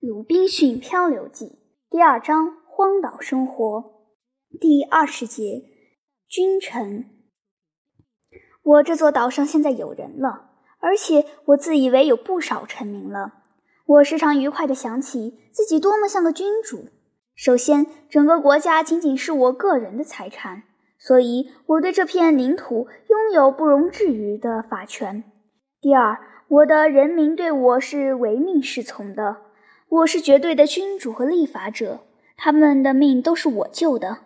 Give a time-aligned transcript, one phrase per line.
[0.06, 1.46] 《鲁滨逊漂流记》
[1.90, 4.06] 第二章：荒岛生活。
[4.60, 5.64] 第二十节：
[6.28, 7.06] 君臣。
[8.62, 13.42] 我这座岛上现在有人了，而且我自以为有不少臣民了。
[13.86, 16.86] 我时常愉快地想起自己多么像个君主。
[17.34, 20.62] 首先，整个国家仅仅是我个人的财产，
[20.96, 25.24] 所以我对这片领土拥有不容置疑的法权。
[25.80, 29.47] 第二，我的人民对我是唯命是从的。
[29.90, 32.00] 我是绝对的君主和立法者，
[32.36, 34.18] 他们的命都是我救的。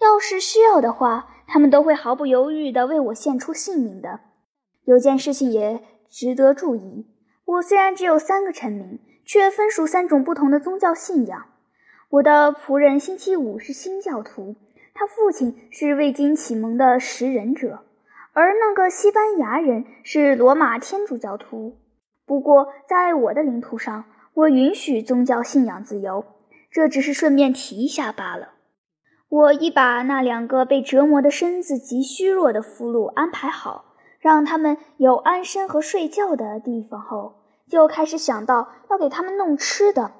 [0.00, 4.20] 要是需要的话，他们都会毫不犹豫地为我献出性命的。
[4.84, 7.06] 有件事情也值得注意：
[7.46, 11.46] 我虽然只有三个臣民，却分属三种不同的宗教信仰。
[12.10, 14.56] 我的仆人星期五是新教徒，
[14.92, 17.78] 他父亲是未经启蒙的食人者；
[18.34, 21.78] 而那个西班牙人是罗马天主教徒。
[22.26, 24.04] 不过，在我的领土上，
[24.38, 26.24] 我允许宗教信仰自由，
[26.70, 28.50] 这只是顺便提一下罢了。
[29.28, 37.34] 我已把那两个被折磨的身子极虚弱的俘虏安排好，让他们有安身和睡觉的地方后，
[37.68, 40.12] 就开始想到要给他们弄吃的。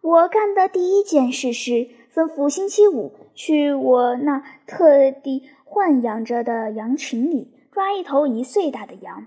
[0.00, 9.26] 我干的第一件事是吩咐星期五去我那特地豢养着的羊群里抓一头一岁大的羊，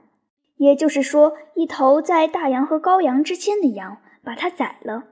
[0.58, 3.98] 也就是说，一头在大羊和羔羊之间的羊。
[4.24, 5.04] 把它宰了，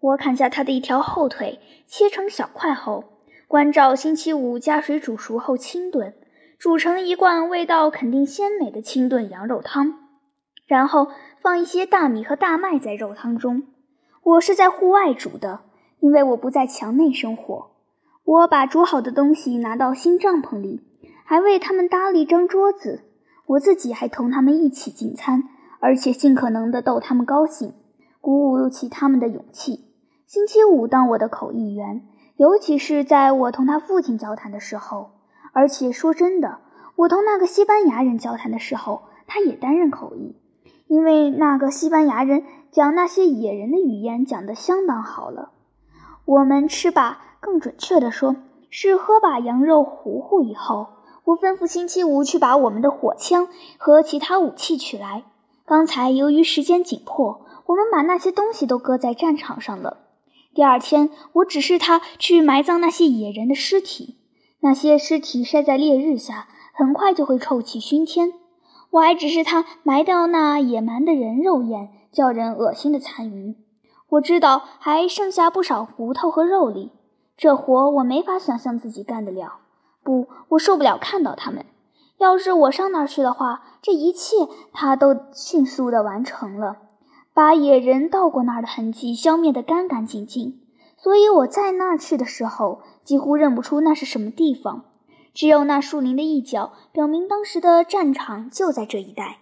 [0.00, 3.04] 我砍下它的一条后腿，切成小块后，
[3.46, 6.14] 关照星期五加水煮熟后清炖，
[6.58, 9.94] 煮成一罐味道肯定鲜美的清炖羊肉汤，
[10.66, 11.08] 然后
[11.40, 13.62] 放一些大米和大麦在肉汤中。
[14.22, 15.60] 我是在户外煮的，
[16.00, 17.70] 因为我不在墙内生火。
[18.24, 20.82] 我把煮好的东西拿到新帐篷里，
[21.24, 23.04] 还为他们搭了一张桌子。
[23.46, 25.44] 我自己还同他们一起进餐，
[25.78, 27.72] 而且尽可能地逗他们高兴。
[28.26, 29.84] 鼓舞起他们的勇气。
[30.26, 35.12] 星期五当我的口译员，尤其是在我同他父亲交谈的时候。
[35.52, 36.58] 而且说真的，
[36.96, 40.34] 我同那个西班牙人交谈的时候，他也担任口译，
[40.88, 42.42] 因为那个西班牙人
[42.72, 45.50] 讲那些野人的语言讲得相当好了。
[46.24, 48.34] 我们吃吧，更准确地说，
[48.70, 50.88] 是喝把羊肉糊糊以后，
[51.22, 53.46] 我吩咐星期五去把我们的火枪
[53.78, 55.22] 和其他武器取来。
[55.64, 57.45] 刚才由于时间紧迫。
[57.66, 59.98] 我们把那些东西都搁在战场上了。
[60.54, 64.16] 第二天，我指示他去埋葬那些野人的尸体。
[64.60, 68.32] 那些尸体晒在烈日下，很快就会臭气熏天。
[68.90, 73.56] 我还指示他埋掉那野蛮的人肉眼叫人恶心的残余。
[74.08, 76.92] 我知道还剩下不少骨头和肉粒。
[77.36, 79.58] 这活我没法想象自己干得了。
[80.02, 81.66] 不，我受不了看到他们。
[82.16, 84.36] 要是我上那儿去的话，这一切
[84.72, 86.76] 他都迅速地完成了。
[87.36, 90.58] 把野人到过那儿的痕迹消灭得干干净净，
[90.96, 94.86] 所以我在那儿去的时候几乎认不出那是什么地方。
[95.34, 99.40] 只有那树林的一角表明当时的战场就在这一带。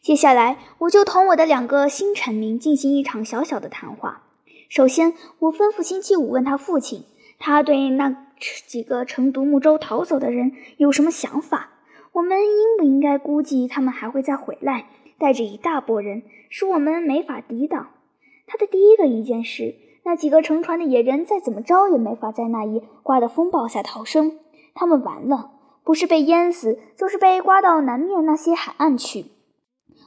[0.00, 4.22] 接下来，我就同我的两个新臣民进行一场小小的谈话。
[4.70, 7.04] 首先，我吩咐星期五问他父亲，
[7.38, 8.24] 他对那
[8.66, 11.72] 几个乘独木舟逃走的人有什么想法？
[12.12, 14.86] 我们应不应该估计他们还会再回来？
[15.18, 17.88] 带着一大波人，使我们没法抵挡。
[18.46, 19.74] 他的第一个意见是，
[20.04, 24.38] 那几个乘船的野人再怎么着也没法在那一刮的风暴下逃生。
[24.74, 25.50] 他们完了，
[25.84, 29.26] 不是被淹死，就是被刮到南面那些海岸去。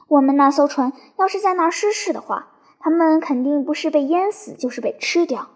[0.08, 2.48] 我们那艘船要是在那儿失事的话，
[2.80, 5.50] 他们肯定不是被淹死，就是被吃掉。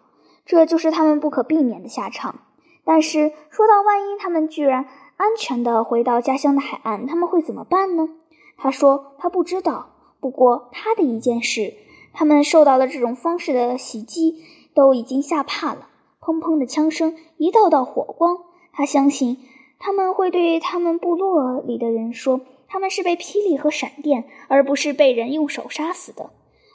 [0.45, 2.41] 这就是他们不可避免的下场。
[2.85, 8.09] 但是说到万一他们居然安全的回到家乡的海岸，他们会怎么办呢？
[8.57, 9.91] 他说他不知道，
[10.21, 11.75] 不过他的一件事，
[12.13, 14.43] 他们受到了这种方式的袭击，
[14.75, 15.89] 都已经吓怕了。
[16.21, 18.39] 砰砰的枪声，一道道火光。
[18.73, 19.39] 他相信
[19.79, 26.31] 他们会对他们部落里的人说，他们是被霹雳和闪电，而不是被人用手杀死的。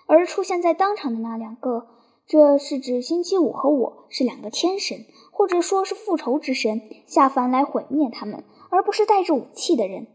[0.07, 1.87] 而出现在当场的那两个，
[2.25, 10.07] 这是指星期五和我是两个天神，或者说是复仇之神下凡来毁灭他们，而不是带着武器的人。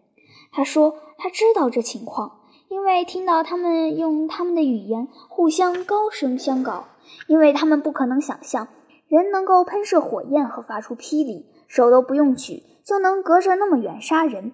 [0.56, 2.38] 他说他知道这情况，
[2.68, 6.84] 因为听到他们用他们的语言互相高声相告，
[7.26, 8.68] 因为他们不可能想象
[9.06, 14.52] 人能够喷射火焰和发出霹雳，手都不用举就能隔着那么远杀人，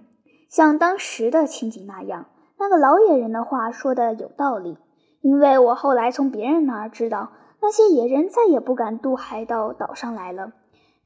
[0.49, 2.27] 像当时的情景那样。
[2.59, 4.79] 那个老野人的话说的有道理，
[5.21, 10.51] 因为我后来从别人那儿知道，那些野人再也不敢渡海到岛上来了。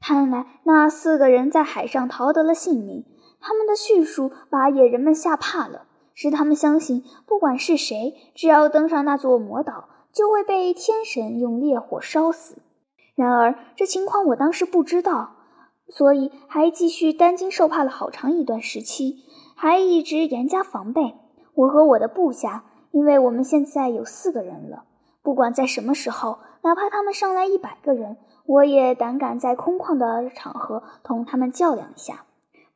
[0.01, 3.05] 看来那四个人在海上逃得了性命。
[3.39, 12.57] 他们的叙述把野人们吓怕了，使他们相信，不管是谁，只要登上那座魔岛，就会被天神用烈火烧死。
[13.15, 15.35] 然而这情况我当时不知道，
[15.89, 19.23] 所以还继续担惊受怕了好长一段时期，
[19.55, 21.15] 还一直严加防备。
[21.55, 24.83] 我和我的部下，因为我们现在有四个人了，
[25.23, 32.25] 不管在什么时候，哪怕他们上来一百个人，我也胆敢在空旷的场合同他们较量一下。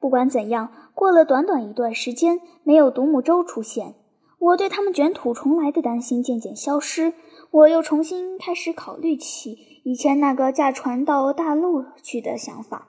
[0.01, 3.93] 不管怎样，过了短短一段时间，没有独木舟出现，
[4.39, 7.13] 我对他们卷土重来的担心渐渐消失。
[7.51, 12.87] 我又重新开始考虑起以前那个驾船到大陆去的想法。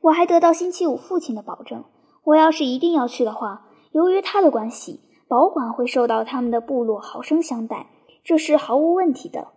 [0.00, 1.84] 我还得到星期五父亲的保证，
[2.24, 7.88] 我要是一定要去的话，由于他的关系，保管会受到他们的部落好生相待，
[8.24, 9.48] 这是毫无问题的。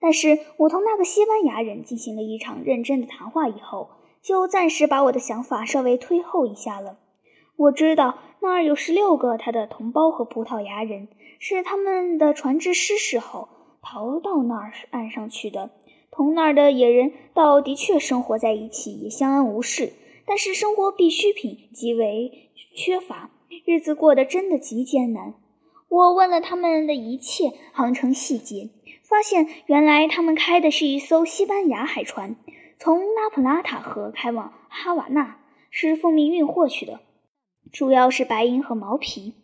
[0.00, 3.90] 但是我同那个西班牙人进行了一场认真的谈话以后。
[4.26, 6.98] 就暂时把我的想法稍微推后一下了。
[7.54, 11.06] 我知道那儿有十六个他的同胞和葡萄牙人，
[11.38, 13.48] 是他们的船只失事后
[13.80, 15.70] 逃到那儿岸上去的。
[16.10, 19.92] 同那儿的野人倒的确生活在一起，也相安无事。
[20.26, 23.30] 但是生活必需品极为缺乏，
[23.64, 25.34] 日子过得真的极艰难。
[25.88, 28.70] 我问了他们的一切航程细节，
[29.04, 32.34] 发现原来他们开的是一艘西班牙海船。
[32.78, 35.38] 从拉普拉塔河开往哈瓦那
[35.70, 37.00] 是奉命运货去的，
[37.72, 39.34] 主要是白银和毛皮，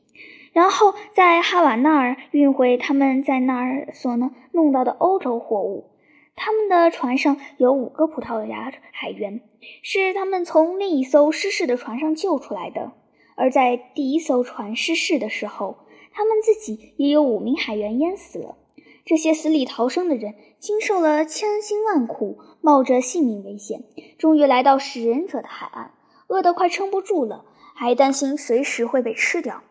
[0.52, 5.90] 然后在哈瓦那儿运回他们在那儿所能弄到的欧洲货物。
[6.34, 9.42] 他们的船上有五个葡萄牙海员，
[9.82, 12.92] 是他们从另一艘失事的船上救出来的。
[13.34, 15.78] 而在第一艘船失事的时候，
[16.12, 18.56] 他们自己也有五名海员淹死了。
[19.04, 23.84] 这些死里逃生的人经受了千辛万苦，冒着性命危险，
[24.18, 25.92] 终于来到食人者的海岸，
[26.28, 27.44] 饿得快撑不住了，
[27.74, 29.62] 还担心随时会被吃掉。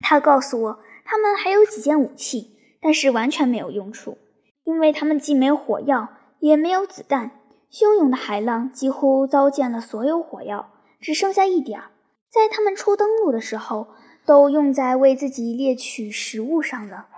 [0.00, 4.18] 他告诉我，他们还有几件武器，但是完全没有用处，
[4.64, 6.08] 因为他们既没有火药，
[6.40, 7.32] 也没有子弹。
[7.70, 10.70] 汹涌的海浪几乎糟践了所有火药，
[11.00, 11.90] 只剩下一点儿，
[12.30, 13.88] 在他们初登陆的时候，
[14.24, 17.08] 都用在为自己猎取食物上了。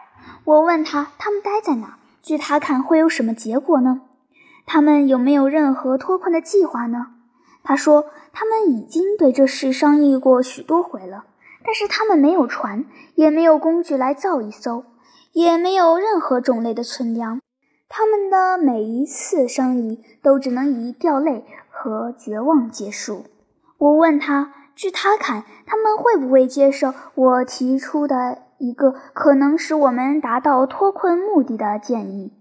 [0.46, 1.98] 我问他：“他们待在哪？
[2.22, 4.02] 据他看，会有什么结果呢？
[4.64, 7.08] 他们有没有任何脱困的计划呢？”
[7.64, 11.24] 他说：“他们已经对这事商议过许多回了，
[11.64, 12.84] 但是他们没有船，
[13.16, 14.84] 也没有工具来造一艘，
[15.32, 17.40] 也没有任何种类的存粮。
[17.88, 23.24] 他们的每一次商议都只能以掉泪和绝望结束。”
[23.78, 32.32] 我问他：“据他看，他们会不会接受我提出的？”一个可能使我们达到脱困目的的建议，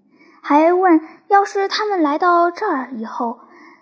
[0.41, 3.39] 还问要是他们来到这儿以后，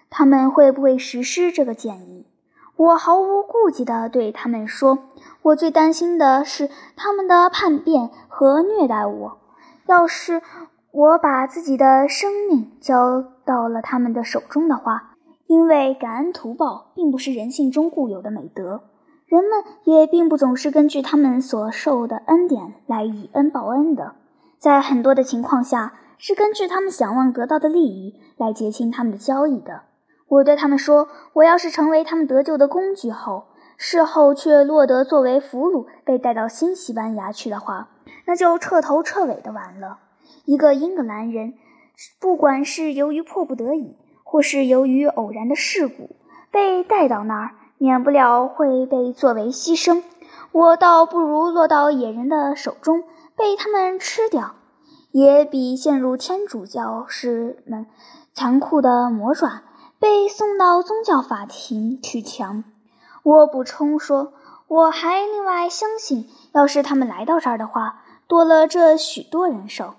[0.09, 2.27] 他们会不会实施这个建议？
[2.75, 4.97] 我毫无顾忌地对他们说
[5.43, 9.37] ：“我最担心的是他们的叛变和虐待我。
[9.85, 10.41] 要是
[10.91, 15.15] 我把自己的生命交到了他们的手中的话，
[15.45, 18.81] 因为感恩图报并不是人性中固有的美德。”
[19.33, 24.13] 人们也并不总是根据他们所受的恩典来以恩报恩的，
[24.59, 29.85] 在很多的情况下是根据他们想望得到的利益来结清他们的交易的。
[30.27, 33.45] 我对他们说：“我要是成为他们得救的工具后，
[33.75, 37.89] 事后却落得作为俘虏被带到新西班牙去的话，
[38.27, 39.97] 那就彻头彻尾的完了。
[40.45, 41.55] 一个英格兰人，
[42.19, 46.17] 不管是由于迫不得已，或是由于偶然的事故，
[46.51, 50.03] 被带到那儿。”免不了会被作为牺牲，
[50.53, 53.03] 我倒不如落到野人的手中
[53.35, 54.55] 被他们吃掉，
[55.11, 57.85] 也比陷入天主教士们
[58.33, 59.63] 残酷的魔爪，
[59.99, 62.63] 被送到宗教法庭去强。
[63.21, 64.31] 我补充说，
[64.69, 69.95] 我还另外相信，要是他们来到这儿的话，多了这许多人手，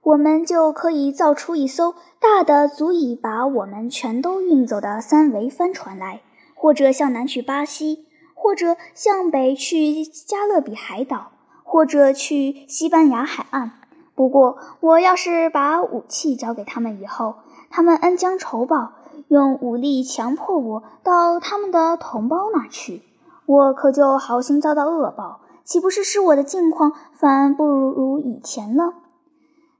[0.00, 6.22] 我们就可以造出一艘大的足以把我们全都运走的三桅帆船来。
[6.58, 11.30] 或者向南去巴西，或者向北去加勒比海岛，
[11.62, 13.70] 或者去西班牙海岸。
[14.16, 17.36] 不过，我要是把武器交给他们以后，
[17.70, 18.94] 他们恩将仇报，
[19.28, 23.02] 用武力强迫我到他们的同胞那去，
[23.46, 28.94] 我可就好心遭到恶报，岂不是使我的境况反不如以前了？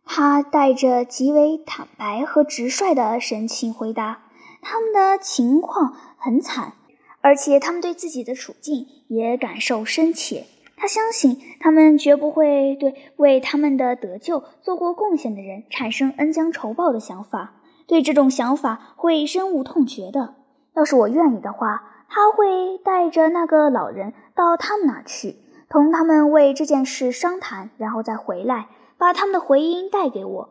[0.07, 4.21] 他带着极为坦白和直率的神情回答
[4.63, 6.75] ：“他们的情况。”很惨，
[7.21, 10.45] 而且他们对自己的处境也感受深切。
[10.77, 17.55] 他相信他们绝不会对为他们的得救做过贡献的人产生恩将仇报的想法，
[17.87, 20.35] 对这种想法会深恶痛绝的。
[20.77, 25.37] 要是我愿意的话，他会带着那个老人到他们那去，
[25.69, 30.51] 同他们为这件事商谈，然后再回来，把他们的回音带给我。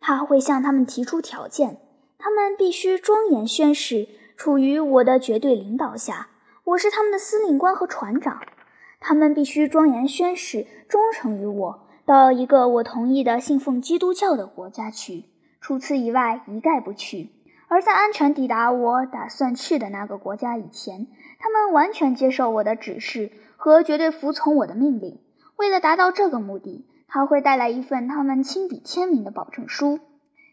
[0.00, 1.78] 他会向他们提出条件，
[2.18, 4.08] 他们必须庄严宣誓，
[4.38, 6.28] 处于我的绝对领导下，
[6.62, 8.40] 我是他们的司令官和船长。
[9.00, 15.24] 他们必须庄严宣誓，忠诚于我，到一个我同意的信奉基督教的国家去。
[15.60, 17.32] 除此以外，一概不去。
[17.66, 21.08] 而在安全抵达我打算去的那个国家以前，
[21.40, 25.18] 他们完全接受我的指示和绝对服从我的命令。
[25.56, 29.98] 为了达到这个目的，他会带来一份他们亲笔签名的保证书。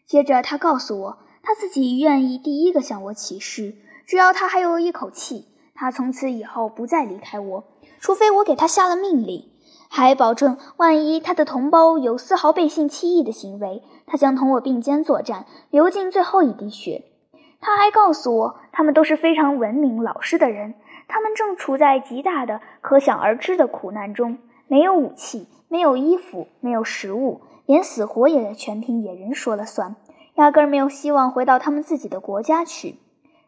[0.04, 7.64] 接着，他告诉我，他自己愿意第一个向我起誓，只要他还有一口气，他从此以后不再离开我，
[8.00, 9.48] 除非我给他下了命令。
[9.88, 17.04] 还保证，万一他的同胞有丝毫背信弃义的行为，他将同我并肩作战，流尽最后一滴血。
[17.60, 20.74] 他还告诉我，他们都是非常文明老实的人，
[21.06, 29.94] 他们正处在极大的、可想而知的苦难中，没有武器，没有衣服，没有食物，连死活也全凭野人说了算，
[30.36, 32.98] 压根儿没有希望回到他们自己的国家去。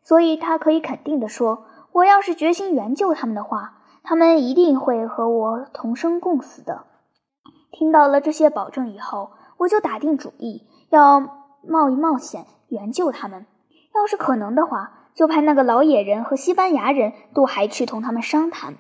[0.02, 3.76] 所以，他可以肯定地说，我要是决心援救他们的话。
[4.02, 6.84] 他们一定会和我同生共死的。
[7.70, 11.20] 听到了这些保证以后，我就打定主意要
[11.62, 13.44] 冒一冒险援救他们。
[13.94, 18.76] 要是可能的话，就派那个老野人和西班牙人渡海去同他们商谈。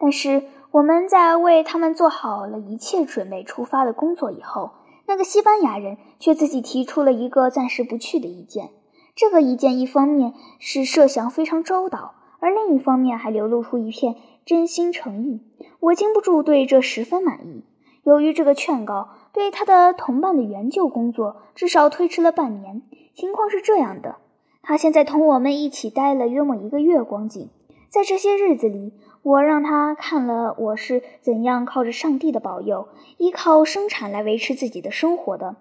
[0.00, 0.42] 但是
[0.72, 4.72] 我们在为他们做好了一切准备出发的工作以后，
[5.12, 8.70] 那个西班牙人却自己提出了一个暂时不去的意见。
[9.14, 14.16] 这个意见一方面是设想非常周到，而另一方面还流露出一片。
[14.46, 15.42] 真心诚意，
[15.80, 17.62] 我禁不住对这十分满意。
[18.04, 22.80] 由于这个劝告，对他的同伴的援救工作至少推迟了半年。
[23.12, 24.16] 情况是这样的：
[24.62, 27.50] 他现在同我们一起待了约莫一个月光景，
[27.90, 32.88] 在这些日子里，我让他看了我是怎样靠着上帝的保佑，
[33.18, 35.56] 依靠生产来维持自己的生活的。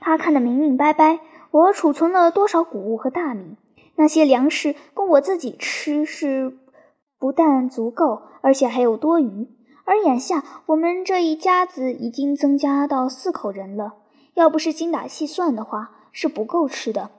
[0.00, 1.20] 他看得明明白白，
[1.50, 3.56] 我储存了多少谷物和大米，
[3.94, 6.58] 那些粮食供我自己吃是。
[7.18, 9.48] 不但足够，而且还有多余。
[9.86, 13.94] 而眼下我们这一家子已经增加到四口人了，
[14.34, 17.10] 要不是精打细算的话，是不够吃的。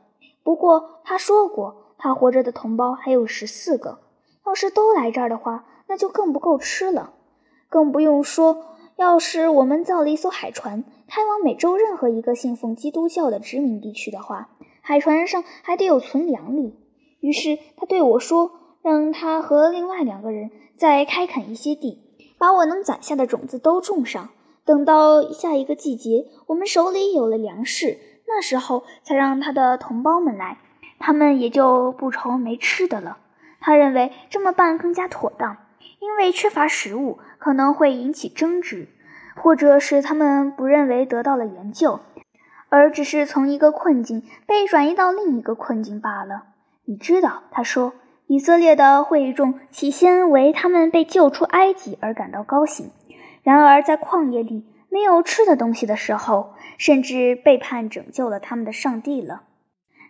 [0.44, 3.98] 不过他说过，他活着的同胞还有十四个，
[4.46, 7.13] 要是都来这儿的话，那就更不够吃了。
[7.70, 14.50] 更不用说，要是我们造了一艘海船，开往美洲任何一个信奉基督教的殖民地区的话，
[14.82, 16.75] 海船上还得有存粮里。
[17.20, 18.51] 于是他对我说。
[18.84, 22.01] 让他和另外两个人再开垦一些地，
[22.38, 24.29] 把我能攒下的种子都种上。
[24.63, 30.60] 等到下一个季节，我们手里有了粮食，那时候才让他的同胞们来，
[31.00, 33.17] 他们也就不愁没吃的了。
[33.60, 35.58] 他认为这么办更加妥当，
[36.00, 38.88] 因为缺乏食物可能会引起争执，
[39.36, 42.00] 或者是他们不认为得到了援救，
[42.70, 46.44] 而只是从一个困境被转移到另一个困境罢了。
[46.86, 47.94] 你知道，他说。
[48.30, 52.92] 以色列的会众起先为他们被救出埃及而感到高兴，
[53.42, 59.44] 然而在旷野里没有吃的东西的时候，甚至背叛拯救了他们的上帝了。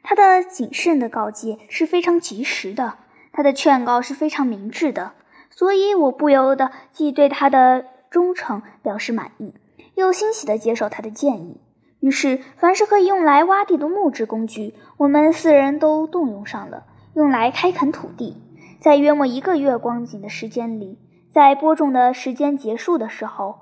[0.02, 2.96] 他的谨慎的告诫是非常及时的，
[3.32, 5.12] 他的劝告是非常明智的，
[5.58, 9.56] 所以我不由得既对他的忠诚表示满意，
[9.96, 11.60] 又欣喜地接受他的建议。
[12.00, 16.84] 于是，凡是可以用来挖地的木质工具，我们四人都动用上了。
[17.16, 18.40] 用来开垦土地，
[18.80, 21.00] 在约莫一个月光景的时间里，
[21.34, 23.56] 在播种的时间结束的时候，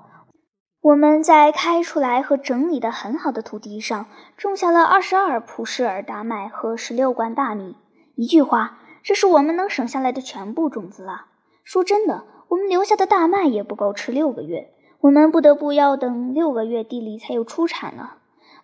[0.82, 4.04] 我们在开出来和整理的很好的土地上
[4.36, 7.78] 种下了二十二普什尔大麦和十六罐大米。
[8.16, 11.28] 一句话，这是我们能省下来的全部种子了。
[11.66, 14.70] 说真的，我们留下的大麦也不够吃六个月，
[15.00, 18.18] 我们不得不要等六个月地里才有出产了。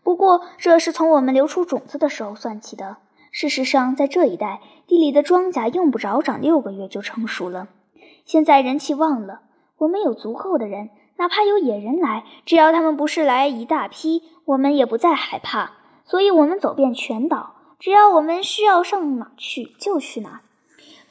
[0.05, 2.99] 不过，这是从我们留出种子的时候算起的。
[3.33, 7.67] 事实上，在这一带，地里的庄稼用不着长六个月就成熟了。
[8.25, 9.41] 现在人气旺了，
[9.79, 15.73] 我们有足够的人，哪怕有野人来，只要他们不是来一大批，我们也不再害怕。
[16.05, 20.43] 所以，我们走遍全岛，只要我们需要上哪去就去哪。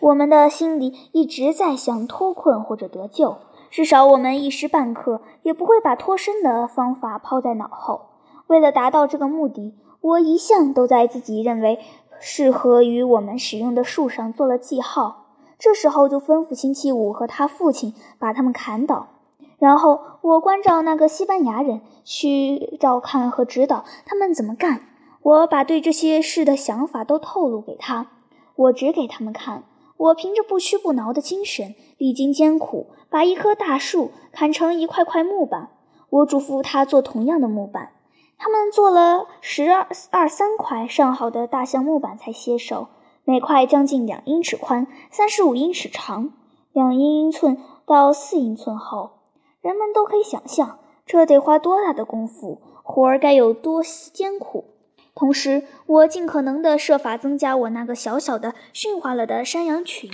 [0.02, 3.38] 我们的心里一直在想脱困或者得救，
[3.70, 8.10] 至少我们一时半刻也不会把脱身的方法抛在脑后。
[8.48, 11.80] 为了达到这个目的，我一向都在自己认为。
[12.24, 15.26] 适合于我们使用的树上做了记号，
[15.58, 19.08] 这时候就吩咐星期五和他父亲把他们砍倒，
[19.58, 24.84] 然后我关照那个西班牙人去照看和指导他们怎么干。
[25.24, 28.12] 我把对这些事的想法都透露给他，
[28.56, 29.64] 我指给他们看。
[30.02, 35.70] 我凭着不屈不挠的精神，历经艰苦，把一棵大树砍成一块块木板。
[36.10, 37.92] 我嘱咐他做同样的木板。
[38.36, 42.88] 他们做了十二二三块上好的大橡木板才歇手，
[43.26, 46.32] 每块将近两英尺宽，三十五英尺长，
[46.74, 49.12] 两英寸到四英寸厚。
[49.62, 54.66] 人们都可以想象，这得花多大的功夫，活儿该有多艰苦。
[55.14, 60.10] 同时，我尽可能地设法增加我那个小小的驯化了的山羊群。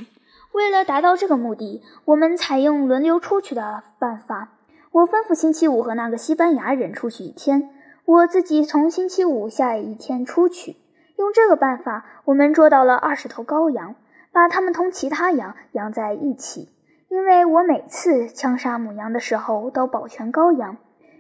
[0.54, 4.54] 为了达到这个目的，我们采用轮流出去的办法。
[4.92, 7.70] 我吩咐星期五和那个西班牙人出去一天，
[8.06, 10.78] 我自己从星期五下一天出去。
[11.18, 13.96] 用这个办法，我们捉到了二十头羔羊，
[14.32, 16.70] 把它们同其他羊养在一起。
[17.10, 20.78] 因为我每次枪杀母羊的时候都保全羔羊，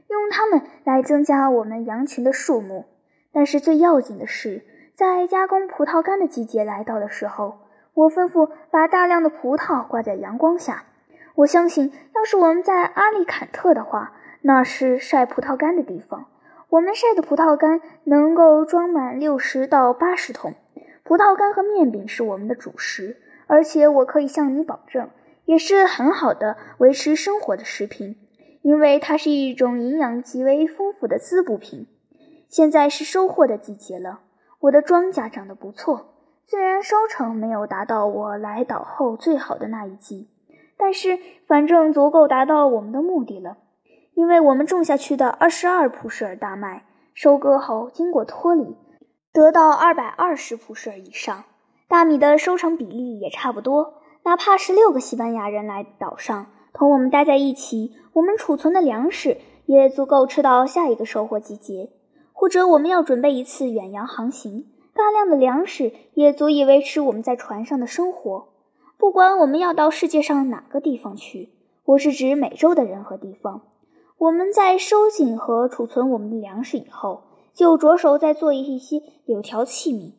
[0.07, 2.85] 用它们来增加我们羊群的数目。
[3.31, 4.63] 但是最要紧的是，
[4.95, 7.59] 在加工葡萄干的季节来到的时候，
[7.93, 10.85] 我吩咐把大量的葡萄挂在阳光下。
[11.35, 16.25] 我相信，要是我们在阿利坎特的话，那是晒葡萄干的地方。
[16.69, 20.55] 我们晒的葡萄干能够装满六十到八十桶。
[21.03, 23.17] 葡萄干和面饼是我们的主食，
[23.47, 25.09] 而且我可以向你保证，
[25.45, 28.17] 也是很好的维持生活的食品，
[28.61, 31.87] 因为它是一种营养极为丰富的滋补品。
[32.47, 34.21] 现在是收获的季节了，
[34.61, 36.13] 我的庄稼长得不错。
[36.45, 40.29] 虽然收成没有达到我来岛后最好的那一季，
[40.77, 43.57] 但是反正足够达到我们的目的了。
[44.13, 48.77] 因为我们种下去的二十二普舍尔大麦，收割后经过脱粒，
[49.33, 51.43] 得到二百二十普舍尔以上。
[51.89, 53.95] 大米的收成比例也差不多。
[54.23, 61.91] 哪怕是六个西班牙人来岛上同我们待在一起，我们储存的粮食也足够吃到下一个收获季节。
[62.47, 68.47] 或者我们要准备一次远洋航行，大量的粮食也足以维持我们在船上的生活。
[68.97, 71.49] 不管我们要到世界上哪个地方去，
[71.83, 73.63] 我是指美洲的人和地方。
[74.17, 77.23] 我们在收紧和储存我们的粮食以后，
[77.53, 80.13] 就着手再做一些柳条器皿，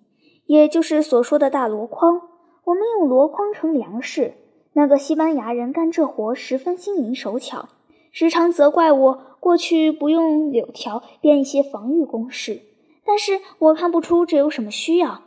[0.45, 2.21] 也就是所说的大箩筐。
[2.65, 4.35] 我们用箩筐盛粮食。
[4.75, 7.71] 那个西班牙人干这活十分心灵手巧，
[8.13, 9.25] 时常责怪我。
[9.41, 12.61] 过去不用柳条编一些防御工事，
[13.05, 15.23] 但是我看不出这有什么需要。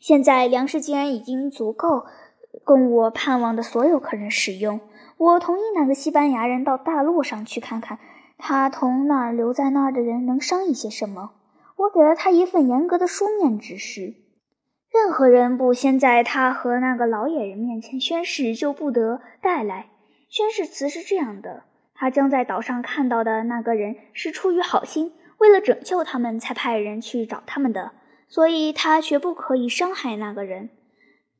[0.00, 2.06] 现在粮食既然已经足够
[2.64, 4.80] 供我盼望的所有客人使用，
[5.16, 7.98] 我同意那个西班牙人到大陆上去看看，
[8.38, 11.32] 他同那儿留在那儿的人能商议些什么。
[11.76, 14.14] 我给了他一份严格的书面指示：
[14.92, 19.90] 任何人不先在他和那个老野人面前宣誓，就不得带来。
[20.28, 21.64] 宣誓词是这样的。
[22.00, 27.92] 他将在岛上看到的那个人是出于好心，为了拯救他们才派人去找他们的，
[28.26, 30.70] 所以他绝不可以伤害那个人，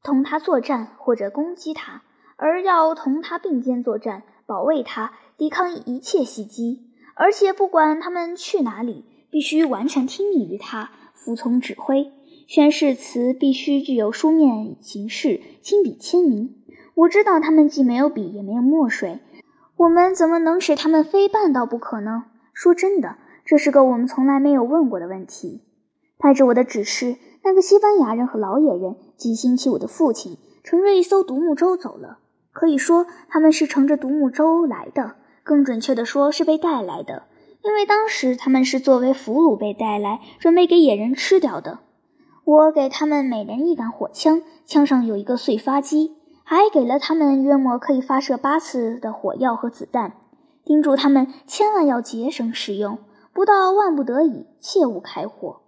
[0.03, 2.03] 同他作战或者攻击他，
[2.37, 6.91] 而要同他并肩作战，保卫他，抵抗一切袭击。
[7.15, 12.13] 而且不管他们去哪里，必须完全听命于他，服从指挥。
[12.47, 16.55] 宣誓词必须具有书面形式，亲笔签名。
[16.95, 19.21] 我知道他们既没有笔，也没有墨水。
[19.81, 22.25] 我们怎么能使他们非办到不可呢？
[22.53, 23.17] 说真的，
[23.47, 25.63] 这是个我们从来没有问过的问题。
[26.19, 32.19] 派着我的指示，那个西班牙人和老野人即星期五的父亲乘着一艘独木舟走了。
[32.53, 37.23] 可以说，他们是乘着独木舟来的，更准确地说是被带来的，
[37.65, 41.79] 因为当时他们是作为俘虏被带来，准备给野人吃掉的。
[42.45, 46.17] 我给他们每人一杆火枪，枪上有一个碎发机。
[46.51, 50.15] 还给了他们约莫可以发射八次的火药和子弹，
[50.65, 52.99] 叮嘱他们千万要节省使用，
[53.33, 55.61] 不到万不得已切勿开火。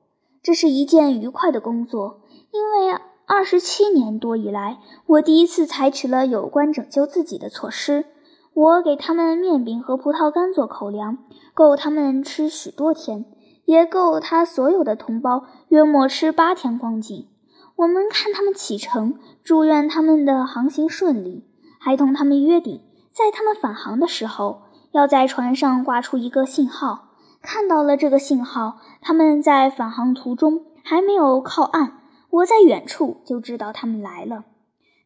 [0.43, 8.07] 这是一件愉快的工作，因为二十七年多以来，我第一次采取了有关拯救自己的措施。
[8.53, 11.19] 我给他们面饼和葡萄干做口粮，
[11.55, 13.25] 够他们吃许多天，
[13.67, 17.29] 也够他所有的同胞约莫吃八天光景。
[17.77, 21.45] 我们看他们启程，祝愿他们的航行顺利，
[21.79, 22.83] 还同他们约定，
[23.13, 27.09] 在他们返航的时候，要在船上挂出一个信号。
[27.41, 31.99] 看到了这个信号，他们在返航途中还没有靠岸，
[32.31, 34.45] 我在远处就知道他们来了。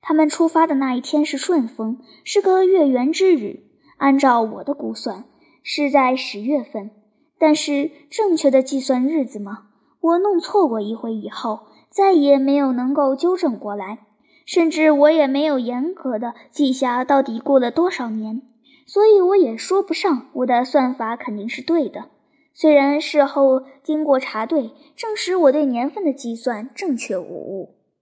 [0.03, 3.63] 他们出发的那一天是顺风，是个月圆之日，
[3.97, 5.25] 按照我的估算，
[5.63, 6.91] 是在十月份。
[7.39, 9.69] 但是正确的计算日子吗？
[10.01, 11.61] 我弄错过一回以后。
[11.97, 14.01] 再也没有能够纠正过来，
[14.45, 18.43] 甚至我也没有严格的记下到底过了多少年，
[18.85, 22.11] 所以我也说不上我的算法肯定是对的。
[22.53, 27.76] 虽然事后经过查对，证实我对年份的计算正确无误。